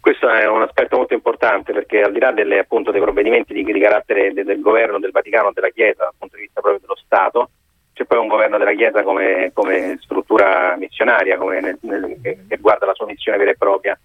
Questo 0.01 0.27
è 0.27 0.47
un 0.47 0.63
aspetto 0.63 0.97
molto 0.97 1.13
importante 1.13 1.73
perché 1.73 2.01
al 2.01 2.11
di 2.11 2.17
là 2.17 2.31
delle, 2.31 2.57
appunto, 2.57 2.89
dei 2.89 2.99
provvedimenti 2.99 3.53
di, 3.53 3.63
di 3.63 3.79
carattere 3.79 4.33
de, 4.33 4.43
del 4.43 4.59
governo, 4.59 4.97
del 4.97 5.11
Vaticano, 5.11 5.51
della 5.53 5.69
Chiesa, 5.69 6.05
dal 6.05 6.13
punto 6.17 6.37
di 6.37 6.41
vista 6.41 6.59
proprio 6.59 6.81
dello 6.81 6.95
Stato, 6.95 7.51
c'è 7.93 8.05
poi 8.05 8.17
un 8.17 8.27
governo 8.27 8.57
della 8.57 8.73
Chiesa 8.73 9.03
come, 9.03 9.51
come 9.53 9.99
struttura 10.01 10.75
missionaria, 10.75 11.37
come 11.37 11.61
nel, 11.61 11.77
nel, 11.81 12.17
che 12.19 12.39
riguarda 12.49 12.87
la 12.87 12.95
sua 12.95 13.05
missione 13.05 13.37
vera 13.37 13.51
e 13.51 13.57
propria. 13.57 13.97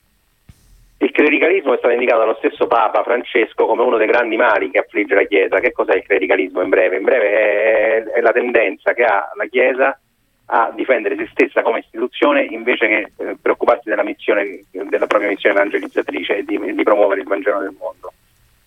Il 0.98 1.12
clericalismo 1.12 1.72
è 1.72 1.78
stato 1.78 1.94
indicato 1.94 2.20
dallo 2.20 2.36
stesso 2.40 2.66
Papa 2.66 3.02
Francesco 3.02 3.64
come 3.64 3.82
uno 3.82 3.96
dei 3.96 4.06
grandi 4.06 4.36
mali 4.36 4.70
che 4.70 4.80
affligge 4.80 5.14
la 5.14 5.24
Chiesa. 5.24 5.60
Che 5.60 5.72
cos'è 5.72 5.94
il 5.94 6.04
clericalismo 6.04 6.60
in 6.60 6.68
breve? 6.68 6.98
In 6.98 7.04
breve 7.04 7.28
è, 7.30 8.02
è 8.16 8.20
la 8.20 8.32
tendenza 8.32 8.92
che 8.92 9.04
ha 9.04 9.30
la 9.34 9.46
Chiesa 9.46 9.98
a 10.46 10.72
difendere 10.74 11.16
se 11.16 11.28
stessa 11.32 11.62
come 11.62 11.80
istituzione 11.80 12.44
invece 12.44 12.86
che 12.86 13.12
eh, 13.16 13.36
preoccuparsi 13.40 13.88
della, 13.88 14.04
missione, 14.04 14.64
della 14.70 15.06
propria 15.06 15.30
missione 15.30 15.56
evangelizzatrice 15.56 16.36
e 16.36 16.44
di, 16.44 16.74
di, 16.74 16.82
promuovere 16.82 17.22
il 17.22 17.26
Vangelo 17.26 17.60
nel 17.60 17.74
mondo. 17.76 18.12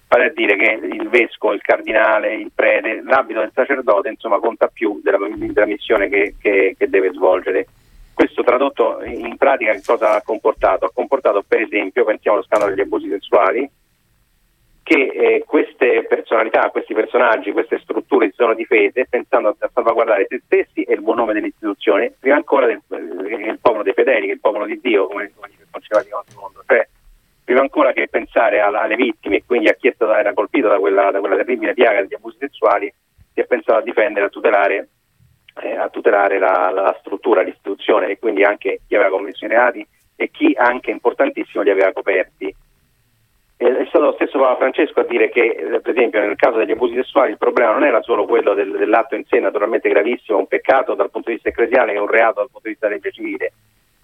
Vale 0.07 0.25
a 0.25 0.31
dire 0.33 0.57
che 0.57 0.79
il 0.81 1.07
vescovo, 1.07 1.53
il 1.53 1.61
cardinale, 1.61 2.33
il 2.33 2.51
prete, 2.53 3.01
l'abito 3.03 3.39
del 3.41 3.51
sacerdote 3.53 4.09
insomma 4.09 4.39
conta 4.39 4.67
più 4.67 4.99
della, 5.03 5.19
della 5.35 5.65
missione 5.67 6.09
che, 6.09 6.35
che, 6.39 6.75
che, 6.77 6.89
deve 6.89 7.11
svolgere. 7.13 7.67
Questo 8.13 8.43
tradotto 8.43 9.01
in 9.03 9.37
pratica 9.37 9.71
che 9.71 9.83
cosa 9.85 10.15
ha 10.15 10.21
comportato? 10.21 10.85
Ha 10.85 10.91
comportato 10.93 11.43
per 11.47 11.61
esempio, 11.61 12.03
pensiamo 12.03 12.37
allo 12.37 12.45
scandalo 12.45 12.71
degli 12.71 12.83
abusi 12.83 13.07
sessuali, 13.07 13.69
che 14.89 15.11
eh, 15.13 15.43
queste 15.45 16.03
personalità, 16.09 16.71
questi 16.71 16.95
personaggi, 16.95 17.51
queste 17.51 17.77
strutture 17.77 18.29
si 18.29 18.33
sono 18.37 18.55
difese 18.55 19.05
pensando 19.07 19.49
a 19.49 19.69
salvaguardare 19.71 20.25
se 20.27 20.41
stessi 20.43 20.81
e 20.81 20.95
il 20.95 21.03
buon 21.03 21.17
nome 21.17 21.33
dell'istituzione, 21.33 22.15
prima 22.19 22.37
ancora 22.37 22.65
del, 22.65 22.81
del 22.87 23.59
popolo 23.61 23.83
dei 23.83 23.93
fedeli, 23.93 24.25
che 24.25 24.31
è 24.31 24.33
il 24.33 24.39
popolo 24.39 24.65
di 24.65 24.79
Dio, 24.81 25.05
come, 25.05 25.31
come 25.35 25.51
Concilio 25.69 25.97
Vaticano 25.99 26.23
II. 26.27 26.61
Cioè, 26.65 26.87
prima 27.43 27.61
ancora 27.61 27.93
che 27.93 28.07
pensare 28.07 28.61
alla, 28.61 28.81
alle 28.81 28.95
vittime 28.95 29.35
e 29.35 29.43
quindi 29.45 29.69
a 29.69 29.75
chi 29.75 29.93
era 29.95 30.33
colpito 30.33 30.69
da 30.69 30.79
quella, 30.79 31.11
da 31.11 31.19
quella, 31.19 31.35
terribile 31.35 31.75
piaga 31.75 32.01
degli 32.01 32.15
abusi 32.15 32.37
sessuali, 32.39 32.91
si 33.31 33.41
è 33.41 33.45
pensato 33.45 33.77
a 33.77 33.83
difendere, 33.83 34.25
a 34.25 34.29
tutelare, 34.29 34.89
eh, 35.61 35.75
a 35.75 35.89
tutelare 35.89 36.39
la, 36.39 36.71
la, 36.73 36.97
struttura, 36.99 37.43
l'istituzione 37.43 38.07
e 38.07 38.17
quindi 38.17 38.43
anche 38.43 38.79
chi 38.87 38.95
aveva 38.95 39.11
commesso 39.11 39.45
i 39.45 39.49
reati 39.49 39.85
e 40.15 40.31
chi 40.31 40.51
anche 40.57 40.89
importantissimo 40.89 41.61
li 41.61 41.69
aveva 41.69 41.93
coperti 41.93 42.51
è 43.61 43.85
stato 43.89 44.05
lo 44.05 44.13
stesso 44.13 44.39
Papa 44.39 44.55
Francesco 44.55 45.01
a 45.01 45.03
dire 45.03 45.27
che, 45.29 45.41
eh, 45.41 45.81
per 45.81 45.91
esempio, 45.91 46.21
nel 46.21 46.37
caso 46.37 46.57
degli 46.57 46.71
abusi 46.71 46.95
sessuali 46.95 47.31
il 47.31 47.37
problema 47.37 47.73
non 47.73 47.83
era 47.83 48.01
solo 48.01 48.23
quello 48.25 48.53
del, 48.53 48.71
dell'atto 48.71 49.15
in 49.15 49.25
sé, 49.25 49.41
naturalmente 49.41 49.89
gravissimo, 49.89 50.37
un 50.37 50.47
peccato 50.47 50.95
dal 50.95 51.09
punto 51.09 51.27
di 51.27 51.35
vista 51.35 51.49
ecclesiale 51.49 51.91
e 51.91 51.99
un 51.99 52.07
reato 52.07 52.39
dal 52.39 52.49
punto 52.49 52.61
di 52.63 52.69
vista 52.69 52.87
della 52.87 52.99
legge 53.01 53.11
civile, 53.11 53.51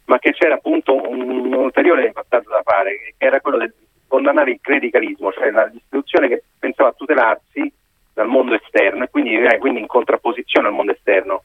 ma 0.05 0.19
che 0.19 0.33
c'era 0.33 0.55
appunto 0.55 0.93
un, 0.93 1.21
un 1.21 1.53
ulteriore 1.53 2.11
passaggio 2.11 2.49
da 2.49 2.63
fare, 2.65 3.13
che 3.17 3.25
era 3.25 3.39
quello 3.39 3.59
di 3.59 3.71
condannare 4.09 4.51
il 4.51 4.59
clericalismo, 4.61 5.31
cioè 5.31 5.49
l'istituzione 5.51 6.27
che 6.27 6.43
pensava 6.59 6.89
a 6.89 6.93
tutelarsi 6.93 7.71
dal 8.13 8.27
mondo 8.27 8.55
esterno 8.55 9.05
e 9.05 9.09
quindi, 9.09 9.37
eh, 9.37 9.57
quindi 9.57 9.79
in 9.79 9.87
contrapposizione 9.87 10.67
al 10.67 10.73
mondo 10.73 10.91
esterno. 10.91 11.43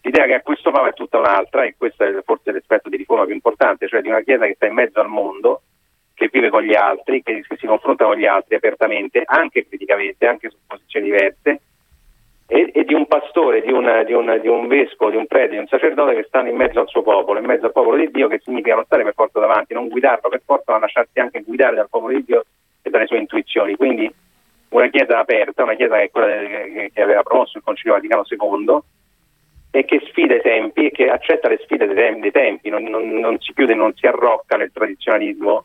L'idea 0.00 0.24
che 0.24 0.34
a 0.34 0.40
questo 0.40 0.70
Papa 0.70 0.88
è 0.88 0.94
tutta 0.94 1.18
un'altra, 1.18 1.64
e 1.64 1.74
questo 1.76 2.04
è 2.04 2.22
forse 2.24 2.52
l'aspetto 2.52 2.88
di 2.88 2.96
riforma 2.96 3.26
più 3.26 3.34
importante, 3.34 3.86
cioè 3.86 4.00
di 4.00 4.08
una 4.08 4.22
Chiesa 4.22 4.46
che 4.46 4.54
sta 4.54 4.64
in 4.64 4.72
mezzo 4.72 4.98
al 4.98 5.08
mondo 5.08 5.59
vive 6.30 6.50
con 6.50 6.62
gli 6.62 6.74
altri, 6.74 7.22
che, 7.22 7.42
si 7.56 7.66
confronta 7.66 8.04
con 8.04 8.16
gli 8.16 8.26
altri 8.26 8.56
apertamente, 8.56 9.22
anche 9.24 9.66
criticamente, 9.66 10.26
anche 10.26 10.50
su 10.50 10.56
posizioni 10.66 11.06
diverse, 11.06 11.60
e, 12.46 12.70
e 12.74 12.84
di 12.84 12.94
un 12.94 13.06
pastore, 13.06 13.62
di, 13.62 13.70
una, 13.70 14.02
di, 14.02 14.12
una, 14.12 14.36
di, 14.36 14.48
un 14.48 14.66
vescovo, 14.66 15.10
di 15.10 15.16
un 15.16 15.26
prete, 15.26 15.50
di 15.50 15.58
un 15.58 15.68
sacerdote 15.68 16.16
che 16.16 16.24
stanno 16.26 16.48
in 16.48 16.56
mezzo 16.56 16.80
al 16.80 16.88
suo 16.88 17.02
popolo, 17.02 17.38
in 17.38 17.44
mezzo 17.44 17.66
al 17.66 17.72
popolo 17.72 17.96
di 17.96 18.10
Dio, 18.10 18.26
che 18.26 18.40
significa 18.42 18.74
non 18.74 18.84
stare 18.84 19.04
per 19.04 19.14
forza 19.14 19.38
davanti, 19.38 19.72
non 19.72 19.88
guidarlo 19.88 20.28
per 20.28 20.42
forza, 20.44 20.72
ma 20.72 20.80
lasciarsi 20.80 21.20
anche 21.20 21.42
guidare 21.42 21.76
dal 21.76 21.88
popolo 21.88 22.16
di 22.16 22.24
Dio 22.24 22.44
e 22.82 22.90
dalle 22.90 23.06
sue 23.06 23.18
intuizioni. 23.18 23.76
Quindi 23.76 24.12
una 24.70 24.88
chiesa 24.88 25.20
aperta, 25.20 25.62
una 25.62 25.74
chiesa 25.74 25.96
che 25.96 26.02
è 26.02 26.10
quella 26.10 26.26
che, 26.26 26.90
che 26.92 27.02
aveva 27.02 27.22
promosso 27.22 27.58
il 27.58 27.64
Concilio 27.64 27.94
Vaticano 27.94 28.24
II, 28.28 28.78
e 29.70 29.84
che 29.84 30.02
sfida 30.06 30.34
i 30.34 30.40
tempi 30.40 30.86
e 30.86 30.90
che 30.90 31.08
accetta 31.08 31.48
le 31.48 31.60
sfide 31.62 31.86
dei, 31.86 31.94
tem- 31.94 32.20
dei 32.20 32.32
tempi, 32.32 32.68
non, 32.68 32.82
non, 32.84 33.08
non, 33.08 33.38
si 33.38 33.52
chiude, 33.52 33.74
non 33.74 33.94
si 33.94 34.06
arrocca 34.06 34.56
nel 34.56 34.72
tradizionalismo, 34.72 35.64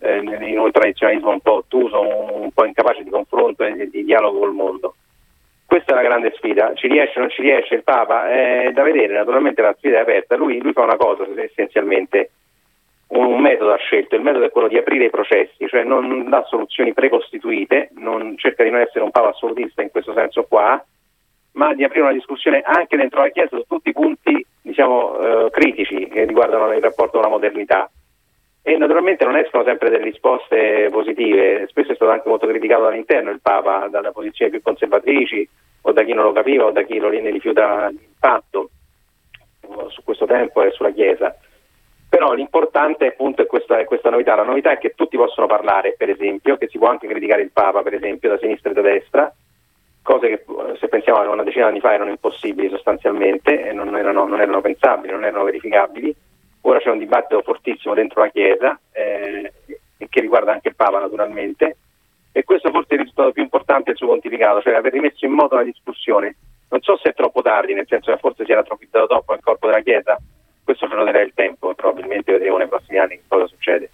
eh, 0.00 0.16
in 0.18 0.58
un 0.58 0.70
tradizionalismo 0.70 1.30
un 1.30 1.40
po' 1.40 1.56
ottuso, 1.56 2.00
un, 2.00 2.42
un 2.42 2.50
po' 2.52 2.64
incapace 2.64 3.04
di 3.04 3.10
confronto 3.10 3.64
e 3.64 3.88
di 3.90 4.04
dialogo 4.04 4.38
col 4.38 4.52
mondo. 4.52 4.94
Questa 5.66 5.92
è 5.92 5.94
la 5.96 6.08
grande 6.08 6.32
sfida, 6.36 6.72
ci 6.74 6.86
riesce 6.86 7.18
o 7.18 7.22
non 7.22 7.30
ci 7.30 7.42
riesce 7.42 7.74
il 7.74 7.82
Papa? 7.82 8.30
È 8.30 8.70
da 8.72 8.82
vedere, 8.82 9.12
naturalmente 9.12 9.60
la 9.62 9.74
sfida 9.76 9.98
è 9.98 10.00
aperta, 10.00 10.36
lui, 10.36 10.60
lui 10.60 10.72
fa 10.72 10.82
una 10.82 10.96
cosa 10.96 11.26
essenzialmente, 11.36 12.30
un, 13.08 13.26
un, 13.26 13.40
metodo 13.40 13.72
ha 13.72 13.76
scelto, 13.76 14.14
il 14.14 14.22
metodo 14.22 14.44
è 14.44 14.50
quello 14.50 14.68
di 14.68 14.78
aprire 14.78 15.06
i 15.06 15.10
processi, 15.10 15.66
cioè 15.66 15.82
non 15.82 16.28
dà 16.30 16.44
soluzioni 16.44 16.94
precostituite, 16.94 17.90
non, 17.96 18.38
cerca 18.38 18.62
di 18.62 18.70
non 18.70 18.80
essere 18.80 19.04
un 19.04 19.10
Papa 19.10 19.30
assolutista 19.30 19.82
in 19.82 19.90
questo 19.90 20.14
senso 20.14 20.44
qua, 20.44 20.82
ma 21.56 21.74
di 21.74 21.84
aprire 21.84 22.02
una 22.02 22.12
discussione 22.12 22.62
anche 22.62 22.96
dentro 22.96 23.20
la 23.20 23.30
Chiesa 23.30 23.56
su 23.56 23.64
tutti 23.66 23.88
i 23.88 23.92
punti 23.92 24.44
diciamo, 24.60 25.18
eh, 25.46 25.50
critici 25.50 26.08
che 26.08 26.24
riguardano 26.24 26.72
il 26.72 26.82
rapporto 26.82 27.12
con 27.12 27.22
la 27.22 27.28
modernità. 27.28 27.90
E 28.62 28.76
naturalmente 28.76 29.24
non 29.24 29.36
escono 29.36 29.62
sempre 29.64 29.90
delle 29.90 30.04
risposte 30.04 30.88
positive, 30.90 31.66
spesso 31.68 31.92
è 31.92 31.94
stato 31.94 32.10
anche 32.10 32.28
molto 32.28 32.48
criticato 32.48 32.82
dall'interno 32.82 33.30
il 33.30 33.40
Papa, 33.40 33.86
dalle 33.88 34.10
posizioni 34.10 34.50
più 34.50 34.60
conservatrici 34.60 35.48
o 35.82 35.92
da 35.92 36.02
chi 36.02 36.12
non 36.12 36.24
lo 36.24 36.32
capiva 36.32 36.64
o 36.64 36.72
da 36.72 36.82
chi 36.82 36.98
lo 36.98 37.08
rifiuta 37.08 37.88
l'impatto 37.88 38.70
su 39.88 40.02
questo 40.02 40.26
tempo 40.26 40.62
e 40.62 40.72
sulla 40.72 40.90
Chiesa. 40.90 41.34
Però 42.08 42.32
l'importante 42.32 43.06
appunto 43.06 43.42
è 43.42 43.46
questa, 43.46 43.78
è 43.78 43.84
questa 43.84 44.10
novità, 44.10 44.34
la 44.34 44.42
novità 44.42 44.72
è 44.72 44.78
che 44.78 44.94
tutti 44.96 45.16
possono 45.16 45.46
parlare, 45.46 45.94
per 45.96 46.10
esempio, 46.10 46.56
che 46.56 46.68
si 46.68 46.78
può 46.78 46.88
anche 46.88 47.06
criticare 47.06 47.42
il 47.42 47.52
Papa, 47.52 47.82
per 47.82 47.94
esempio, 47.94 48.30
da 48.30 48.38
sinistra 48.38 48.70
e 48.70 48.74
da 48.74 48.80
destra, 48.80 49.32
cose 50.06 50.28
che 50.28 50.44
se 50.78 50.86
pensiamo 50.86 51.18
a 51.18 51.28
una 51.28 51.42
decina 51.42 51.64
di 51.64 51.72
anni 51.72 51.80
fa 51.80 51.92
erano 51.92 52.10
impossibili 52.10 52.68
sostanzialmente 52.68 53.68
e 53.68 53.72
non 53.72 53.94
erano, 53.96 54.24
non 54.26 54.40
erano 54.40 54.60
pensabili, 54.60 55.12
non 55.12 55.24
erano 55.24 55.44
verificabili. 55.44 56.14
Ora 56.62 56.78
c'è 56.78 56.90
un 56.90 56.98
dibattito 56.98 57.42
fortissimo 57.42 57.92
dentro 57.92 58.22
la 58.22 58.28
Chiesa 58.28 58.78
eh, 58.92 59.52
che 60.08 60.20
riguarda 60.20 60.52
anche 60.52 60.68
il 60.68 60.76
Papa 60.76 61.00
naturalmente 61.00 61.76
e 62.30 62.44
questo 62.44 62.70
forse 62.70 62.90
è 62.90 62.94
il 62.94 63.00
risultato 63.00 63.32
più 63.32 63.42
importante 63.42 63.90
del 63.90 63.96
suo 63.96 64.06
pontificato, 64.06 64.62
cioè 64.62 64.74
aver 64.74 64.92
rimesso 64.92 65.24
in 65.24 65.32
moto 65.32 65.56
la 65.56 65.64
discussione. 65.64 66.36
Non 66.68 66.80
so 66.82 66.96
se 66.98 67.10
è 67.10 67.14
troppo 67.14 67.42
tardi, 67.42 67.74
nel 67.74 67.86
senso 67.88 68.12
che 68.12 68.18
forse 68.18 68.44
si 68.44 68.52
era 68.52 68.62
tropizzato 68.62 69.06
troppo 69.06 69.32
nel 69.32 69.42
corpo 69.42 69.66
della 69.66 69.80
Chiesa, 69.80 70.18
questo 70.62 70.88
ce 70.88 71.18
il 71.20 71.32
tempo 71.34 71.74
probabilmente 71.74 72.32
vedremo 72.32 72.58
nei 72.58 72.68
prossimi 72.68 72.98
anni 72.98 73.20
cosa 73.26 73.46
succede. 73.46 73.90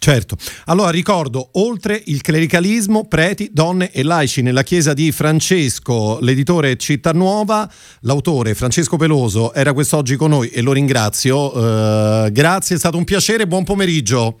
Certo. 0.00 0.36
Allora 0.66 0.90
ricordo, 0.90 1.50
oltre 1.54 2.00
il 2.06 2.22
clericalismo, 2.22 3.06
preti, 3.08 3.50
donne 3.52 3.90
e 3.90 4.04
laici 4.04 4.42
nella 4.42 4.62
chiesa 4.62 4.94
di 4.94 5.10
Francesco, 5.10 6.18
l'editore 6.20 6.76
Città 6.76 7.10
Nuova, 7.12 7.68
l'autore 8.02 8.54
Francesco 8.54 8.96
Peloso 8.96 9.52
era 9.52 9.72
quest'oggi 9.72 10.14
con 10.14 10.30
noi 10.30 10.50
e 10.50 10.62
lo 10.62 10.72
ringrazio. 10.72 11.56
Uh, 11.56 12.30
grazie, 12.30 12.76
è 12.76 12.78
stato 12.78 12.96
un 12.96 13.04
piacere, 13.04 13.48
buon 13.48 13.64
pomeriggio. 13.64 14.38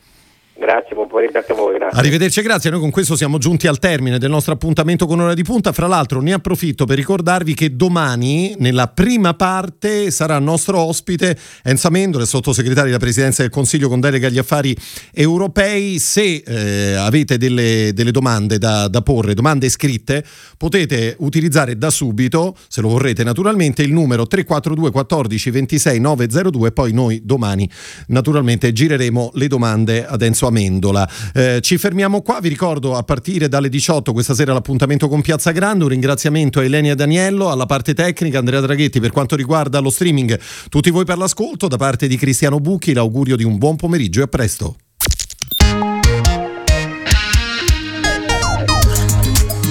Grazie, 0.54 0.94
pomeriggio 1.08 1.38
a 1.38 1.54
voi. 1.54 1.76
Grazie. 1.76 1.98
Arrivederci, 1.98 2.42
grazie. 2.42 2.70
Noi 2.70 2.80
con 2.80 2.90
questo 2.90 3.16
siamo 3.16 3.38
giunti 3.38 3.66
al 3.66 3.78
termine 3.78 4.18
del 4.18 4.30
nostro 4.30 4.54
appuntamento 4.54 5.06
con 5.06 5.20
Ora 5.20 5.34
di 5.34 5.42
Punta. 5.42 5.72
Fra 5.72 5.86
l'altro 5.86 6.20
ne 6.20 6.32
approfitto 6.32 6.84
per 6.86 6.96
ricordarvi 6.96 7.54
che 7.54 7.76
domani, 7.76 8.54
nella 8.58 8.88
prima 8.88 9.34
parte, 9.34 10.10
sarà 10.10 10.38
nostro 10.38 10.78
ospite 10.80 11.36
Enza 11.62 11.90
Mendole, 11.90 12.26
sottosegretario 12.26 12.90
della 12.90 13.02
Presidenza 13.02 13.42
del 13.42 13.50
Consiglio 13.50 13.88
con 13.88 14.00
delega 14.00 14.28
agli 14.28 14.38
affari 14.38 14.76
europei. 15.12 15.98
Se 15.98 16.42
eh, 16.46 16.94
avete 16.94 17.36
delle, 17.36 17.90
delle 17.92 18.10
domande 18.10 18.58
da, 18.58 18.88
da, 18.88 19.02
porre, 19.02 19.34
domande 19.34 19.68
scritte, 19.68 20.24
potete 20.56 21.16
utilizzare 21.18 21.76
da 21.76 21.90
subito, 21.90 22.56
se 22.68 22.80
lo 22.80 22.88
vorrete 22.88 23.24
naturalmente, 23.24 23.82
il 23.82 23.92
numero 23.92 24.26
342 24.26 24.90
14 24.90 25.50
26 25.50 26.00
902 26.00 26.72
poi 26.72 26.92
noi 26.92 27.20
domani 27.24 27.68
naturalmente 28.08 28.72
gireremo 28.72 29.32
le 29.34 29.46
domande 29.48 30.06
ad 30.06 30.22
Enzo 30.22 30.46
Amendola. 30.46 30.97
Eh, 31.34 31.58
ci 31.60 31.76
fermiamo 31.76 32.22
qua, 32.22 32.38
vi 32.40 32.48
ricordo 32.48 32.96
a 32.96 33.02
partire 33.02 33.48
dalle 33.48 33.68
18 33.68 34.12
questa 34.12 34.34
sera 34.34 34.52
l'appuntamento 34.52 35.08
con 35.08 35.20
Piazza 35.20 35.50
Grande, 35.50 35.84
un 35.84 35.90
ringraziamento 35.90 36.60
a 36.60 36.64
Elenia 36.64 36.94
Daniello, 36.94 37.50
alla 37.50 37.66
parte 37.66 37.92
tecnica 37.92 38.38
Andrea 38.38 38.60
Draghetti 38.60 39.00
per 39.00 39.10
quanto 39.10 39.36
riguarda 39.36 39.78
lo 39.80 39.90
streaming, 39.90 40.38
tutti 40.68 40.90
voi 40.90 41.04
per 41.04 41.18
l'ascolto, 41.18 41.68
da 41.68 41.76
parte 41.76 42.06
di 42.06 42.16
Cristiano 42.16 42.58
Bucchi. 42.60 42.92
L'augurio 42.92 43.36
di 43.36 43.44
un 43.44 43.58
buon 43.58 43.76
pomeriggio 43.76 44.20
e 44.20 44.22
a 44.24 44.26
presto. 44.26 44.76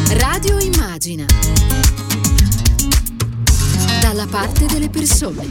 Radio 0.10 0.60
Immagina. 0.60 1.25
Dalla 4.01 4.27
parte 4.29 4.65
delle 4.65 4.89
persone. 4.89 5.48